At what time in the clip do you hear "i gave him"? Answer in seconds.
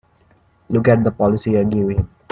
1.59-2.09